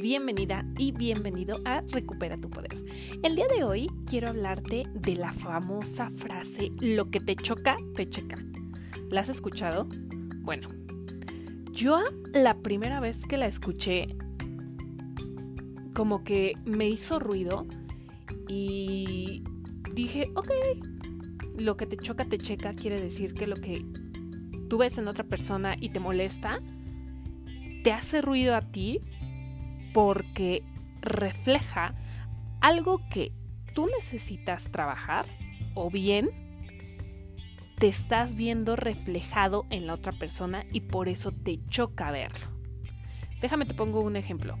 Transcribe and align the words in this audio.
Bienvenida 0.00 0.64
y 0.78 0.92
bienvenido 0.92 1.60
a 1.64 1.80
Recupera 1.80 2.36
tu 2.36 2.48
Poder. 2.48 2.84
El 3.24 3.34
día 3.34 3.48
de 3.48 3.64
hoy 3.64 3.90
quiero 4.06 4.28
hablarte 4.28 4.84
de 4.94 5.16
la 5.16 5.32
famosa 5.32 6.08
frase, 6.10 6.70
lo 6.80 7.10
que 7.10 7.18
te 7.18 7.34
choca, 7.34 7.76
te 7.96 8.08
checa. 8.08 8.36
¿La 9.10 9.22
has 9.22 9.28
escuchado? 9.28 9.88
Bueno, 10.42 10.68
yo 11.72 12.00
la 12.32 12.58
primera 12.58 13.00
vez 13.00 13.26
que 13.26 13.38
la 13.38 13.48
escuché, 13.48 14.16
como 15.96 16.22
que 16.22 16.52
me 16.64 16.88
hizo 16.88 17.18
ruido 17.18 17.66
y 18.46 19.42
dije, 19.94 20.30
ok, 20.36 20.52
lo 21.58 21.76
que 21.76 21.86
te 21.86 21.96
choca, 21.96 22.24
te 22.24 22.38
checa 22.38 22.72
quiere 22.72 23.00
decir 23.00 23.34
que 23.34 23.48
lo 23.48 23.56
que 23.56 23.84
tú 24.68 24.78
ves 24.78 24.96
en 24.96 25.08
otra 25.08 25.24
persona 25.24 25.74
y 25.80 25.88
te 25.88 25.98
molesta, 25.98 26.62
te 27.82 27.90
hace 27.92 28.22
ruido 28.22 28.54
a 28.54 28.60
ti 28.60 29.02
porque 29.96 30.62
refleja 31.00 31.94
algo 32.60 33.00
que 33.08 33.32
tú 33.72 33.86
necesitas 33.86 34.70
trabajar 34.70 35.24
o 35.74 35.90
bien 35.90 36.28
te 37.78 37.86
estás 37.86 38.34
viendo 38.34 38.76
reflejado 38.76 39.64
en 39.70 39.86
la 39.86 39.94
otra 39.94 40.12
persona 40.12 40.66
y 40.70 40.82
por 40.82 41.08
eso 41.08 41.32
te 41.32 41.66
choca 41.70 42.10
verlo. 42.10 42.46
Déjame 43.40 43.64
te 43.64 43.72
pongo 43.72 44.02
un 44.02 44.16
ejemplo. 44.16 44.58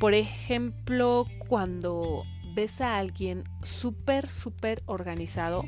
Por 0.00 0.14
ejemplo, 0.14 1.26
cuando 1.48 2.24
ves 2.54 2.80
a 2.80 2.96
alguien 2.96 3.44
súper, 3.62 4.26
súper 4.26 4.82
organizado 4.86 5.64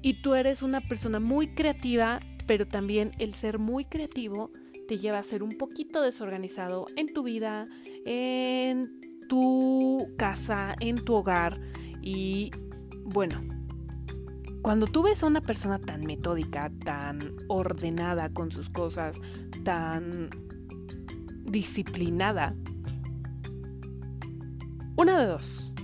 y 0.00 0.22
tú 0.22 0.34
eres 0.34 0.62
una 0.62 0.80
persona 0.80 1.20
muy 1.20 1.48
creativa, 1.48 2.20
pero 2.46 2.66
también 2.66 3.10
el 3.18 3.34
ser 3.34 3.58
muy 3.58 3.84
creativo 3.84 4.50
te 4.86 4.98
lleva 4.98 5.18
a 5.18 5.22
ser 5.22 5.42
un 5.42 5.52
poquito 5.52 6.02
desorganizado 6.02 6.86
en 6.96 7.12
tu 7.12 7.22
vida, 7.22 7.66
en 8.04 9.00
tu 9.28 10.14
casa, 10.16 10.74
en 10.80 11.04
tu 11.04 11.14
hogar. 11.14 11.60
Y 12.02 12.50
bueno, 13.04 13.42
cuando 14.62 14.86
tú 14.86 15.02
ves 15.02 15.22
a 15.22 15.26
una 15.26 15.40
persona 15.40 15.78
tan 15.78 16.02
metódica, 16.06 16.70
tan 16.84 17.18
ordenada 17.48 18.30
con 18.30 18.50
sus 18.50 18.70
cosas, 18.70 19.20
tan 19.62 20.30
disciplinada, 21.44 22.54
una 24.96 25.18
de 25.18 25.26
dos, 25.26 25.74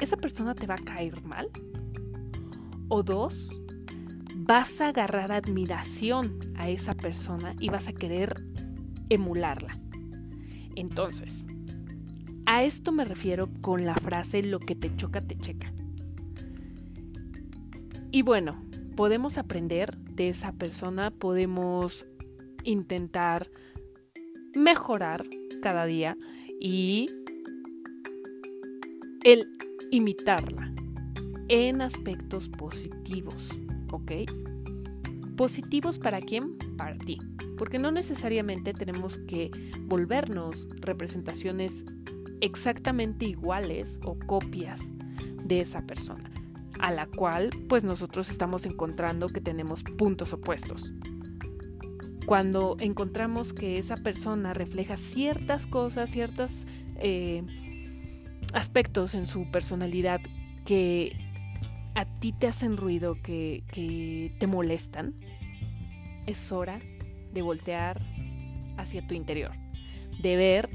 esa 0.00 0.16
persona 0.16 0.54
te 0.54 0.66
va 0.66 0.74
a 0.74 0.84
caer 0.84 1.22
mal. 1.24 1.50
O 2.88 3.02
dos, 3.02 3.60
vas 4.48 4.80
a 4.80 4.88
agarrar 4.88 5.30
admiración 5.30 6.38
a 6.56 6.70
esa 6.70 6.94
persona 6.94 7.54
y 7.60 7.68
vas 7.68 7.86
a 7.86 7.92
querer 7.92 8.42
emularla. 9.10 9.78
Entonces, 10.74 11.44
a 12.46 12.64
esto 12.64 12.90
me 12.90 13.04
refiero 13.04 13.50
con 13.60 13.84
la 13.84 13.94
frase 13.94 14.42
lo 14.42 14.58
que 14.58 14.74
te 14.74 14.96
choca, 14.96 15.20
te 15.20 15.36
checa. 15.36 15.70
Y 18.10 18.22
bueno, 18.22 18.64
podemos 18.96 19.36
aprender 19.36 19.98
de 19.98 20.30
esa 20.30 20.52
persona, 20.52 21.10
podemos 21.10 22.06
intentar 22.64 23.50
mejorar 24.56 25.26
cada 25.60 25.84
día 25.84 26.16
y 26.58 27.10
el 29.24 29.46
imitarla 29.90 30.72
en 31.48 31.82
aspectos 31.82 32.48
positivos. 32.48 33.58
¿Ok? 33.92 34.12
Positivos 35.36 35.98
para 35.98 36.20
quién? 36.20 36.56
Para 36.76 36.96
ti. 36.98 37.18
Porque 37.56 37.78
no 37.78 37.90
necesariamente 37.90 38.72
tenemos 38.72 39.18
que 39.18 39.50
volvernos 39.86 40.68
representaciones 40.80 41.84
exactamente 42.40 43.26
iguales 43.26 43.98
o 44.04 44.18
copias 44.18 44.92
de 45.44 45.60
esa 45.60 45.82
persona, 45.86 46.30
a 46.78 46.90
la 46.90 47.06
cual 47.06 47.50
pues 47.68 47.84
nosotros 47.84 48.30
estamos 48.30 48.66
encontrando 48.66 49.28
que 49.28 49.40
tenemos 49.40 49.82
puntos 49.82 50.32
opuestos. 50.32 50.92
Cuando 52.26 52.76
encontramos 52.78 53.54
que 53.54 53.78
esa 53.78 53.96
persona 53.96 54.52
refleja 54.52 54.98
ciertas 54.98 55.66
cosas, 55.66 56.10
ciertos 56.10 56.66
eh, 56.96 57.42
aspectos 58.52 59.14
en 59.14 59.26
su 59.26 59.50
personalidad 59.50 60.20
que 60.64 61.16
ti 62.20 62.32
te 62.32 62.46
hacen 62.46 62.76
ruido, 62.76 63.16
que, 63.22 64.34
te 64.38 64.46
molestan, 64.46 65.14
es 66.26 66.52
hora 66.52 66.80
de 67.32 67.42
voltear 67.42 68.02
hacia 68.76 69.06
tu 69.06 69.14
interior, 69.14 69.52
de 70.20 70.36
ver 70.36 70.70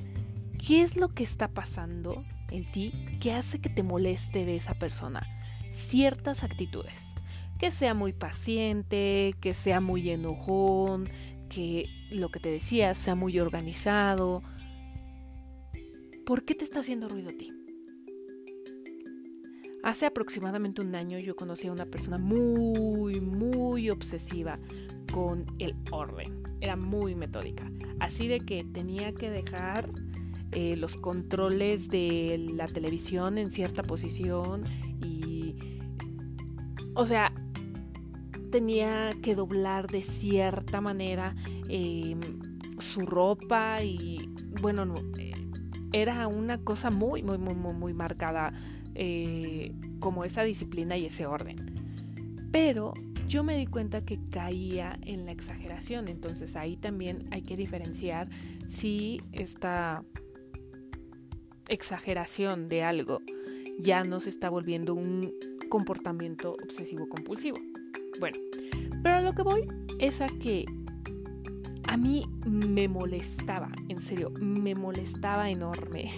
qué 0.66 0.82
es 0.82 0.96
lo 0.96 1.10
que 1.10 1.24
está 1.24 1.48
pasando 1.48 2.24
en 2.52 2.72
ti 2.72 2.94
que 3.20 3.34
hace 3.34 3.60
que 3.60 3.70
te 3.70 3.84
moleste 3.84 4.46
de 4.46 4.56
esa 4.56 4.76
persona. 4.76 5.28
Ciertas 5.72 6.44
actitudes. 6.44 7.08
Que 7.58 7.72
sea 7.72 7.94
muy 7.94 8.14
paciente, 8.14 9.36
que 9.40 9.54
sea 9.54 9.80
muy 9.80 10.10
enojón, 10.10 11.10
que 11.50 11.88
lo 12.12 12.30
que 12.30 12.40
te 12.40 12.50
decía 12.50 12.94
sea 12.94 13.16
muy 13.16 13.40
organizado. 13.40 14.44
¿Por 16.26 16.44
qué 16.44 16.56
te 16.56 16.66
está 16.66 16.82
haciendo 16.82 17.08
ruido 17.08 17.30
a 17.30 17.34
ti? 17.34 17.63
Hace 19.84 20.06
aproximadamente 20.06 20.82
un 20.82 20.96
año 20.96 21.20
yo 21.20 21.36
conocí 21.36 21.68
a 21.68 21.74
una 21.74 21.86
persona 21.86 22.18
muy, 22.18 23.20
muy 23.20 23.90
obsesiva 23.90 24.58
con 25.12 25.44
el 25.60 25.76
orden. 25.92 26.42
Era 26.62 26.78
muy 26.78 27.16
metódica. 27.16 27.70
Así 28.00 28.30
de 28.30 28.40
que 28.40 28.64
tenía 28.64 29.14
que 29.14 29.30
dejar 29.30 29.90
eh, 30.54 30.78
los 30.78 30.96
controles 30.96 31.90
de 31.90 32.48
la 32.54 32.68
televisión 32.68 33.38
en 33.38 33.52
cierta 33.52 33.84
posición 33.84 34.64
y... 35.02 35.56
O 36.96 37.06
sea, 37.06 37.34
tenía 38.52 39.12
que 39.22 39.36
doblar 39.36 39.88
de 39.88 40.02
cierta 40.02 40.80
manera 40.80 41.36
em, 41.68 42.20
su 42.80 43.02
ropa 43.02 43.84
y 43.84 44.30
bueno, 44.62 44.86
no, 44.86 44.96
eh, 45.18 45.34
era 45.92 46.28
una 46.28 46.60
cosa 46.60 46.90
muy, 46.90 47.22
muy, 47.22 47.38
muy, 47.38 47.56
muy, 47.56 47.74
muy 47.74 47.94
marcada 47.94 48.54
eh, 48.96 49.74
como 50.00 50.24
esa 50.24 50.44
disciplina 50.44 50.98
y 50.98 51.06
ese 51.06 51.26
orden. 51.26 51.58
Pero 52.52 52.94
yo 53.28 53.44
me 53.44 53.58
di 53.58 53.66
cuenta 53.66 54.06
que 54.06 54.20
caía 54.30 55.00
en 55.02 55.26
la 55.26 55.32
exageración, 55.32 56.08
entonces 56.08 56.56
ahí 56.56 56.78
también 56.78 57.24
hay 57.32 57.42
que 57.42 57.58
diferenciar 57.58 58.30
si 58.68 59.22
esta 59.32 60.04
exageración 61.68 62.68
de 62.68 62.84
algo 62.84 63.22
ya 63.80 64.04
no 64.04 64.20
se 64.20 64.30
está 64.30 64.50
volviendo 64.50 64.94
un 64.94 65.34
comportamiento 65.70 66.54
obsesivo 66.64 67.10
compulsivo. 67.10 67.58
Bueno, 68.20 68.38
pero 69.02 69.16
a 69.16 69.22
lo 69.22 69.34
que 69.34 69.42
voy 69.42 69.68
es 70.00 70.22
a 70.22 70.28
que 70.28 70.66
a 71.88 71.98
mí 71.98 72.26
me 72.46 72.88
molestaba, 72.88 73.72
en 73.90 74.02
serio, 74.02 74.32
me 74.40 74.76
molestaba 74.76 75.50
enorme 75.50 76.12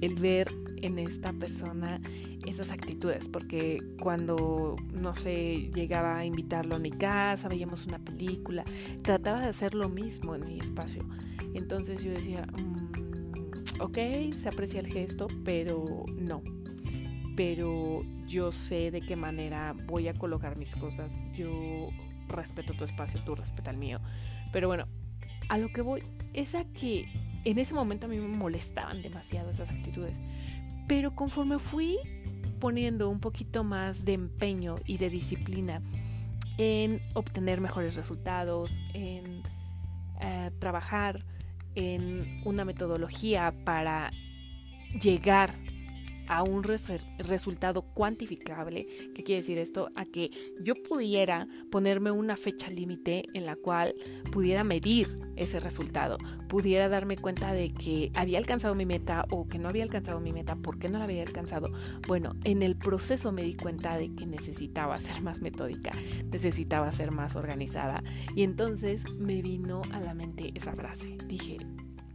el 0.00 0.14
ver 0.16 0.48
en 0.82 0.98
esta 0.98 1.32
persona 1.32 2.00
esas 2.46 2.70
actitudes, 2.70 3.28
porque 3.28 3.78
cuando, 4.00 4.76
no 4.92 5.14
sé, 5.14 5.70
llegaba 5.74 6.18
a 6.18 6.24
invitarlo 6.24 6.74
a 6.74 6.78
mi 6.78 6.90
casa, 6.90 7.48
veíamos 7.48 7.86
una 7.86 7.98
película, 7.98 8.64
trataba 9.02 9.40
de 9.40 9.48
hacer 9.48 9.74
lo 9.74 9.88
mismo 9.88 10.34
en 10.34 10.46
mi 10.46 10.58
espacio. 10.58 11.04
Entonces 11.54 12.02
yo 12.02 12.10
decía, 12.10 12.46
mm, 12.46 13.80
ok, 13.80 13.98
se 14.32 14.48
aprecia 14.48 14.80
el 14.80 14.88
gesto, 14.88 15.28
pero 15.44 16.04
no. 16.16 16.42
Pero 17.36 18.00
yo 18.26 18.52
sé 18.52 18.90
de 18.90 19.00
qué 19.00 19.16
manera 19.16 19.74
voy 19.86 20.08
a 20.08 20.14
colocar 20.14 20.56
mis 20.56 20.74
cosas. 20.74 21.18
Yo 21.32 21.88
respeto 22.28 22.74
tu 22.74 22.84
espacio, 22.84 23.22
tú 23.24 23.34
respeta 23.34 23.70
el 23.70 23.76
mío. 23.76 24.00
Pero 24.52 24.68
bueno, 24.68 24.86
a 25.48 25.58
lo 25.58 25.72
que 25.72 25.80
voy 25.80 26.02
es 26.34 26.54
a 26.54 26.64
que 26.64 27.06
en 27.44 27.58
ese 27.58 27.74
momento 27.74 28.06
a 28.06 28.08
mí 28.08 28.18
me 28.18 28.28
molestaban 28.28 29.02
demasiado 29.02 29.50
esas 29.50 29.70
actitudes. 29.70 30.20
Pero 30.86 31.14
conforme 31.14 31.58
fui 31.58 31.96
poniendo 32.60 33.08
un 33.08 33.20
poquito 33.20 33.64
más 33.64 34.04
de 34.04 34.12
empeño 34.14 34.76
y 34.86 34.98
de 34.98 35.10
disciplina 35.10 35.80
en 36.58 37.00
obtener 37.14 37.60
mejores 37.60 37.96
resultados, 37.96 38.80
en 38.94 39.42
eh, 40.20 40.50
trabajar 40.58 41.24
en 41.74 42.42
una 42.44 42.64
metodología 42.64 43.52
para 43.64 44.12
llegar 45.00 45.54
a 46.28 46.42
un 46.42 46.62
resultado 46.62 47.82
cuantificable. 47.82 48.86
¿Qué 49.14 49.22
quiere 49.22 49.40
decir 49.40 49.58
esto? 49.58 49.90
A 49.94 50.04
que 50.04 50.30
yo 50.60 50.74
pudiera 50.74 51.46
ponerme 51.70 52.10
una 52.10 52.36
fecha 52.36 52.70
límite 52.70 53.24
en 53.34 53.46
la 53.46 53.56
cual 53.56 53.94
pudiera 54.30 54.64
medir 54.64 55.18
ese 55.36 55.60
resultado, 55.60 56.18
pudiera 56.48 56.88
darme 56.88 57.16
cuenta 57.16 57.52
de 57.52 57.72
que 57.72 58.10
había 58.14 58.38
alcanzado 58.38 58.74
mi 58.74 58.86
meta 58.86 59.24
o 59.30 59.48
que 59.48 59.58
no 59.58 59.68
había 59.68 59.82
alcanzado 59.82 60.20
mi 60.20 60.32
meta, 60.32 60.56
¿por 60.56 60.78
qué 60.78 60.88
no 60.88 60.98
la 60.98 61.04
había 61.04 61.22
alcanzado? 61.22 61.72
Bueno, 62.06 62.36
en 62.44 62.62
el 62.62 62.76
proceso 62.76 63.32
me 63.32 63.42
di 63.42 63.54
cuenta 63.54 63.96
de 63.96 64.14
que 64.14 64.26
necesitaba 64.26 65.00
ser 65.00 65.22
más 65.22 65.40
metódica, 65.40 65.92
necesitaba 66.30 66.92
ser 66.92 67.12
más 67.12 67.36
organizada 67.36 68.02
y 68.36 68.42
entonces 68.42 69.10
me 69.14 69.42
vino 69.42 69.82
a 69.92 70.00
la 70.00 70.14
mente 70.14 70.52
esa 70.54 70.74
frase. 70.74 71.16
Dije, 71.26 71.58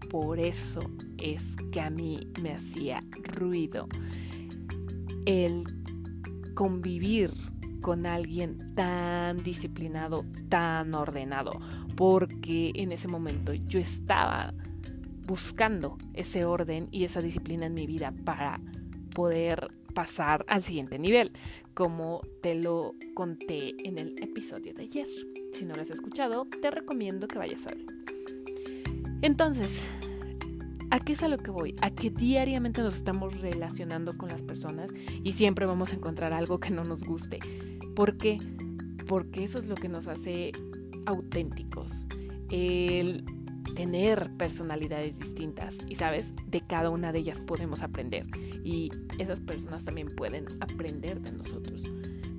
por 0.09 0.39
eso 0.39 0.80
es 1.18 1.44
que 1.71 1.81
a 1.81 1.89
mí 1.89 2.19
me 2.42 2.54
hacía 2.54 3.04
ruido 3.33 3.88
el 5.25 5.63
convivir 6.54 7.31
con 7.81 8.06
alguien 8.06 8.74
tan 8.75 9.44
disciplinado, 9.44 10.25
tan 10.50 10.94
ordenado, 10.94 11.51
porque 11.95 12.71
en 12.75 12.92
ese 12.92 13.07
momento 13.07 13.54
yo 13.54 13.80
estaba 13.80 14.54
buscando 15.25 15.98
ese 16.13 16.45
orden 16.45 16.88
y 16.92 17.04
esa 17.04 17.21
disciplina 17.21 17.65
en 17.65 17.74
mi 17.74 17.86
vida 17.86 18.13
para 18.24 18.59
poder 19.13 19.69
pasar 19.94 20.45
al 20.48 20.63
siguiente 20.63 21.00
nivel, 21.00 21.31
como 21.74 22.21
te 22.42 22.56
lo 22.56 22.94
conté 23.13 23.74
en 23.88 23.98
el 23.98 24.21
episodio 24.21 24.74
de 24.74 24.83
ayer. 24.83 25.07
Si 25.54 25.65
no 25.65 25.75
lo 25.75 25.81
has 25.81 25.89
escuchado, 25.89 26.48
te 26.62 26.71
recomiendo 26.71 27.27
que 27.27 27.38
vayas 27.38 27.65
a 27.65 27.69
verlo. 27.69 27.92
Entonces, 29.21 29.89
¿a 30.89 31.00
qué 31.00 31.13
es 31.13 31.24
a 31.24 31.28
lo 31.28 31.38
que 31.38 31.51
voy? 31.51 31.75
A 31.81 31.92
que 31.92 32.10
diariamente 32.10 32.81
nos 32.81 32.95
estamos 32.95 33.42
relacionando 33.42 34.18
con 34.18 34.30
las 34.30 34.42
personas 34.42 34.92
y 35.24 35.34
siempre 35.34 35.66
vamos 35.66 35.92
a 35.92 35.95
encontrar 35.95 36.34
algo 36.34 36.60
que 36.60 36.72
no 36.72 36.84
nos 36.84 37.04
guste. 37.04 37.39
¿Por 37.95 38.18
qué? 38.18 38.39
Porque 39.07 39.44
eso 39.44 39.60
es 39.60 39.68
lo 39.68 39.75
que 39.75 39.89
nos 39.89 40.07
hace 40.07 40.51
auténticos. 41.06 42.07
El 42.50 43.24
tener 43.75 44.31
personalidades 44.38 45.19
distintas 45.19 45.78
y 45.88 45.95
sabes, 45.95 46.34
de 46.48 46.62
cada 46.62 46.90
una 46.90 47.12
de 47.12 47.19
ellas 47.19 47.42
podemos 47.42 47.83
aprender 47.83 48.25
y 48.63 48.90
esas 49.19 49.40
personas 49.40 49.83
también 49.83 50.07
pueden 50.16 50.45
aprender 50.62 51.22
de 51.22 51.31
nosotros. 51.31 51.90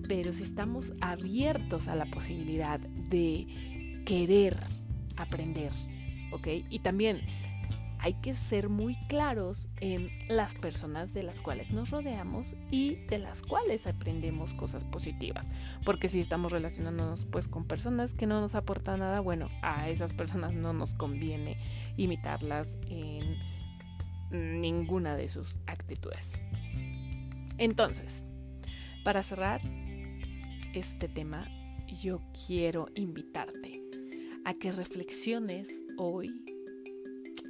Pero 0.08 0.32
si 0.32 0.42
estamos 0.42 0.94
abiertos 1.00 1.86
a 1.88 1.94
la 1.94 2.06
posibilidad 2.06 2.80
de 2.80 4.02
querer 4.04 4.56
aprender, 5.16 5.72
¿ok? 6.32 6.48
Y 6.70 6.78
también 6.80 7.20
hay 8.00 8.14
que 8.14 8.34
ser 8.34 8.68
muy 8.68 8.94
claros 9.08 9.68
en 9.80 10.10
las 10.28 10.54
personas 10.54 11.12
de 11.14 11.22
las 11.22 11.40
cuales 11.40 11.70
nos 11.70 11.90
rodeamos 11.90 12.54
y 12.70 12.96
de 13.06 13.18
las 13.18 13.42
cuales 13.42 13.86
aprendemos 13.86 14.54
cosas 14.54 14.84
positivas. 14.84 15.46
Porque 15.84 16.08
si 16.08 16.20
estamos 16.20 16.52
relacionándonos 16.52 17.26
pues 17.26 17.48
con 17.48 17.64
personas 17.64 18.12
que 18.14 18.26
no 18.26 18.40
nos 18.40 18.54
aportan 18.54 19.00
nada, 19.00 19.20
bueno, 19.20 19.48
a 19.62 19.88
esas 19.88 20.12
personas 20.12 20.52
no 20.52 20.72
nos 20.72 20.94
conviene 20.94 21.58
imitarlas 21.96 22.78
en 22.88 23.36
ninguna 24.30 25.16
de 25.16 25.28
sus 25.28 25.58
actitudes. 25.66 26.40
Entonces, 27.58 28.24
para 29.04 29.22
cerrar 29.22 29.60
este 30.74 31.08
tema, 31.08 31.48
yo 32.00 32.20
quiero 32.46 32.86
invitarte 32.94 33.82
a 34.44 34.54
que 34.54 34.70
reflexiones 34.70 35.82
hoy 35.96 36.57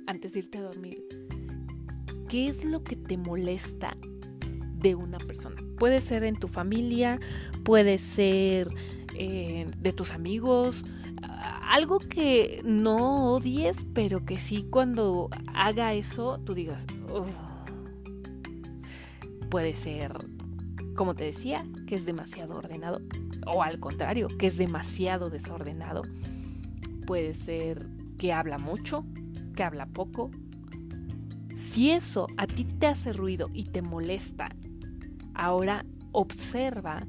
antes 0.08 0.32
de 0.32 0.38
irte 0.40 0.58
a 0.58 0.62
dormir, 0.62 1.04
¿qué 2.28 2.48
es 2.48 2.64
lo 2.64 2.82
que 2.82 2.96
te 2.96 3.18
molesta 3.18 3.96
de 4.74 4.94
una 4.94 5.18
persona? 5.18 5.62
Puede 5.78 6.00
ser 6.00 6.24
en 6.24 6.34
tu 6.34 6.48
familia, 6.48 7.20
puede 7.62 7.98
ser 7.98 8.70
eh, 9.14 9.70
de 9.78 9.92
tus 9.92 10.12
amigos, 10.12 10.84
algo 11.68 11.98
que 11.98 12.62
no 12.64 13.34
odies, 13.34 13.86
pero 13.92 14.24
que 14.24 14.38
sí 14.38 14.66
cuando 14.70 15.28
haga 15.52 15.92
eso 15.92 16.40
tú 16.40 16.54
digas, 16.54 16.84
puede 19.50 19.74
ser, 19.74 20.12
como 20.96 21.14
te 21.14 21.24
decía, 21.24 21.66
que 21.86 21.94
es 21.94 22.06
demasiado 22.06 22.56
ordenado, 22.56 23.02
o 23.46 23.62
al 23.62 23.78
contrario, 23.78 24.28
que 24.38 24.46
es 24.46 24.56
demasiado 24.56 25.28
desordenado. 25.28 26.02
Puede 27.06 27.34
ser 27.34 27.86
que 28.16 28.32
habla 28.32 28.58
mucho, 28.58 29.04
que 29.58 29.64
habla 29.64 29.86
poco. 29.86 30.30
Si 31.56 31.90
eso 31.90 32.28
a 32.36 32.46
ti 32.46 32.64
te 32.64 32.86
hace 32.86 33.12
ruido 33.12 33.50
y 33.52 33.64
te 33.64 33.82
molesta, 33.82 34.54
ahora 35.34 35.84
observa 36.12 37.04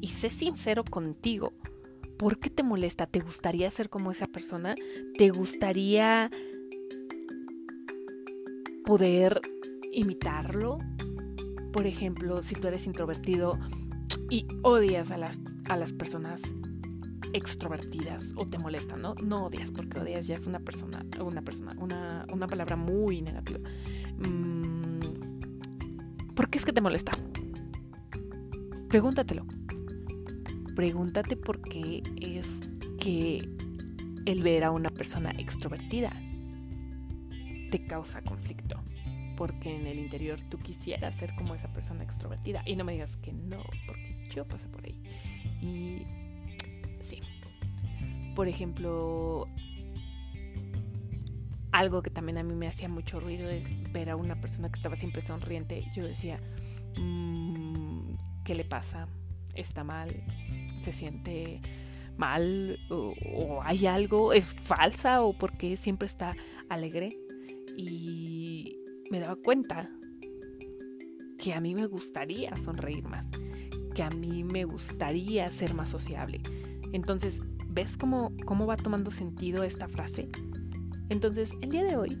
y 0.00 0.06
sé 0.06 0.30
sincero 0.30 0.84
contigo. 0.84 1.52
¿Por 2.16 2.38
qué 2.38 2.48
te 2.48 2.62
molesta? 2.62 3.08
¿Te 3.08 3.18
gustaría 3.18 3.68
ser 3.72 3.90
como 3.90 4.12
esa 4.12 4.26
persona? 4.26 4.76
¿Te 5.18 5.30
gustaría 5.30 6.30
poder 8.84 9.40
imitarlo? 9.90 10.78
Por 11.72 11.88
ejemplo, 11.88 12.40
si 12.44 12.54
tú 12.54 12.68
eres 12.68 12.86
introvertido 12.86 13.58
y 14.30 14.46
odias 14.62 15.10
a 15.10 15.16
las, 15.18 15.40
a 15.68 15.76
las 15.76 15.92
personas 15.92 16.54
extrovertidas 17.34 18.32
o 18.36 18.46
te 18.46 18.58
molestan, 18.58 19.02
¿no? 19.02 19.14
No 19.16 19.46
odias, 19.46 19.72
porque 19.72 20.00
odias 20.00 20.28
ya 20.28 20.36
es 20.36 20.46
una 20.46 20.60
persona, 20.60 21.04
una 21.20 21.42
persona, 21.42 21.74
una, 21.78 22.24
una 22.32 22.46
palabra 22.46 22.76
muy 22.76 23.20
negativa. 23.20 23.58
Mm, 24.18 25.00
¿Por 26.34 26.48
qué 26.48 26.58
es 26.58 26.64
que 26.64 26.72
te 26.72 26.80
molesta? 26.80 27.12
Pregúntatelo. 28.88 29.44
Pregúntate 30.76 31.36
por 31.36 31.60
qué 31.60 32.02
es 32.20 32.60
que 33.00 33.48
el 34.26 34.42
ver 34.42 34.62
a 34.64 34.70
una 34.70 34.90
persona 34.90 35.32
extrovertida 35.36 36.12
te 37.70 37.84
causa 37.84 38.22
conflicto. 38.22 38.80
Porque 39.36 39.74
en 39.74 39.88
el 39.88 39.98
interior 39.98 40.40
tú 40.42 40.58
quisieras 40.58 41.16
ser 41.16 41.34
como 41.34 41.56
esa 41.56 41.72
persona 41.72 42.04
extrovertida. 42.04 42.62
Y 42.64 42.76
no 42.76 42.84
me 42.84 42.92
digas 42.92 43.16
que 43.16 43.32
no, 43.32 43.64
porque 43.88 44.28
yo 44.32 44.46
pasé 44.46 44.68
por 44.68 44.84
ahí. 44.84 45.02
Y. 45.60 45.93
Por 48.34 48.48
ejemplo, 48.48 49.48
algo 51.72 52.02
que 52.02 52.10
también 52.10 52.38
a 52.38 52.42
mí 52.42 52.54
me 52.54 52.66
hacía 52.66 52.88
mucho 52.88 53.20
ruido 53.20 53.48
es 53.48 53.66
ver 53.92 54.10
a 54.10 54.16
una 54.16 54.40
persona 54.40 54.70
que 54.70 54.76
estaba 54.76 54.96
siempre 54.96 55.22
sonriente. 55.22 55.84
Yo 55.94 56.04
decía, 56.04 56.40
mm, 56.96 58.14
¿qué 58.44 58.54
le 58.54 58.64
pasa? 58.64 59.08
¿Está 59.54 59.84
mal? 59.84 60.10
¿Se 60.80 60.92
siente 60.92 61.60
mal? 62.16 62.78
¿O, 62.90 63.60
hay 63.62 63.86
algo? 63.86 64.32
¿Es 64.32 64.46
falsa? 64.46 65.22
¿O 65.22 65.32
porque 65.32 65.76
siempre 65.76 66.06
está 66.06 66.34
alegre? 66.68 67.16
Y 67.76 68.78
me 69.10 69.20
daba 69.20 69.36
cuenta 69.36 69.88
que 71.38 71.54
a 71.54 71.60
mí 71.60 71.74
me 71.74 71.86
gustaría 71.86 72.56
sonreír 72.56 73.04
más, 73.04 73.26
que 73.94 74.02
a 74.02 74.10
mí 74.10 74.44
me 74.44 74.64
gustaría 74.64 75.48
ser 75.50 75.74
más 75.74 75.90
sociable 75.90 76.40
entonces, 76.94 77.42
¿ves 77.74 77.96
cómo, 77.96 78.32
cómo 78.44 78.66
va 78.66 78.76
tomando 78.76 79.10
sentido 79.10 79.64
esta 79.64 79.88
frase? 79.88 80.28
Entonces, 81.08 81.52
el 81.60 81.70
día 81.70 81.82
de 81.84 81.96
hoy 81.96 82.18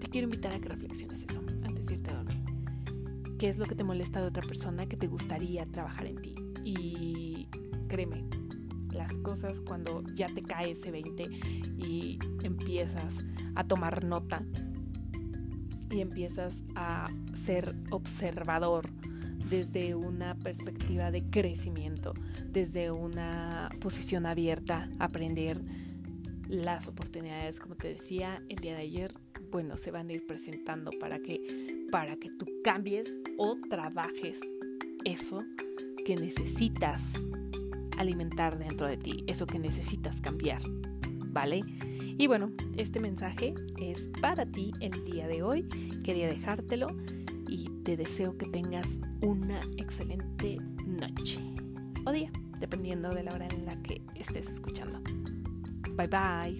te 0.00 0.08
quiero 0.08 0.24
invitar 0.24 0.52
a 0.54 0.58
que 0.58 0.68
reflexiones 0.68 1.26
eso 1.28 1.40
antes 1.64 1.86
de 1.86 1.94
irte 1.94 2.10
a 2.10 2.14
dormir. 2.14 2.42
¿Qué 3.38 3.48
es 3.48 3.58
lo 3.58 3.66
que 3.66 3.74
te 3.74 3.84
molesta 3.84 4.20
de 4.20 4.28
otra 4.28 4.42
persona 4.42 4.86
que 4.86 4.96
te 4.96 5.06
gustaría 5.06 5.66
trabajar 5.66 6.06
en 6.06 6.16
ti? 6.16 6.34
Y 6.64 7.48
créeme, 7.88 8.24
las 8.92 9.12
cosas 9.18 9.60
cuando 9.60 10.02
ya 10.14 10.26
te 10.26 10.42
cae 10.42 10.72
ese 10.72 10.90
20 10.90 11.24
y 11.78 12.18
empiezas 12.42 13.22
a 13.54 13.64
tomar 13.64 14.04
nota 14.04 14.42
y 15.90 16.00
empiezas 16.00 16.62
a 16.74 17.06
ser 17.34 17.74
observador 17.90 18.88
desde 19.50 19.94
una 19.96 20.36
perspectiva 20.36 21.10
de 21.10 21.28
crecimiento, 21.28 22.14
desde 22.46 22.90
una 22.92 23.68
posición 23.80 24.24
abierta, 24.24 24.88
aprender 24.98 25.60
las 26.48 26.88
oportunidades, 26.88 27.60
como 27.60 27.74
te 27.74 27.88
decía 27.88 28.42
el 28.48 28.58
día 28.58 28.74
de 28.76 28.82
ayer, 28.82 29.14
bueno, 29.50 29.76
se 29.76 29.90
van 29.90 30.08
a 30.08 30.12
ir 30.12 30.26
presentando 30.26 30.90
para 31.00 31.18
que 31.18 31.78
para 31.90 32.16
que 32.16 32.30
tú 32.30 32.46
cambies 32.62 33.12
o 33.36 33.56
trabajes 33.68 34.40
eso 35.04 35.40
que 36.06 36.14
necesitas 36.14 37.14
alimentar 37.98 38.58
dentro 38.58 38.86
de 38.86 38.96
ti, 38.96 39.24
eso 39.26 39.46
que 39.46 39.58
necesitas 39.58 40.20
cambiar, 40.20 40.62
¿vale? 41.26 41.62
Y 42.16 42.26
bueno, 42.26 42.52
este 42.76 43.00
mensaje 43.00 43.54
es 43.80 44.08
para 44.20 44.46
ti 44.46 44.72
el 44.80 45.04
día 45.04 45.26
de 45.26 45.42
hoy. 45.42 45.62
Quería 46.04 46.28
dejártelo 46.28 46.88
y 47.50 47.68
te 47.82 47.96
deseo 47.96 48.38
que 48.38 48.46
tengas 48.46 49.00
una 49.22 49.60
excelente 49.76 50.58
noche 50.86 51.40
o 52.06 52.12
día, 52.12 52.30
dependiendo 52.60 53.10
de 53.10 53.24
la 53.24 53.34
hora 53.34 53.48
en 53.48 53.66
la 53.66 53.76
que 53.82 54.00
estés 54.14 54.48
escuchando. 54.48 55.00
Bye 55.96 56.06
bye. 56.06 56.58